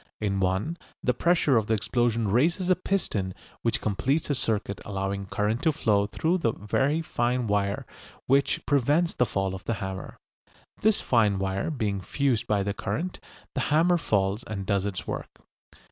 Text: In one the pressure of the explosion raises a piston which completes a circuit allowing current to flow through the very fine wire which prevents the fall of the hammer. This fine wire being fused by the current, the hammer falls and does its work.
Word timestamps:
In 0.19 0.39
one 0.39 0.77
the 1.03 1.13
pressure 1.13 1.57
of 1.57 1.67
the 1.67 1.75
explosion 1.75 2.27
raises 2.29 2.71
a 2.71 2.75
piston 2.75 3.35
which 3.61 3.81
completes 3.81 4.31
a 4.31 4.33
circuit 4.33 4.81
allowing 4.83 5.27
current 5.27 5.61
to 5.61 5.71
flow 5.71 6.07
through 6.07 6.39
the 6.39 6.53
very 6.53 7.03
fine 7.03 7.45
wire 7.45 7.85
which 8.25 8.65
prevents 8.65 9.13
the 9.13 9.27
fall 9.27 9.53
of 9.53 9.65
the 9.65 9.75
hammer. 9.75 10.17
This 10.81 11.01
fine 11.01 11.37
wire 11.37 11.69
being 11.69 12.01
fused 12.01 12.47
by 12.47 12.63
the 12.63 12.73
current, 12.73 13.19
the 13.53 13.61
hammer 13.69 13.99
falls 13.99 14.43
and 14.45 14.65
does 14.65 14.87
its 14.87 15.05
work. 15.05 15.39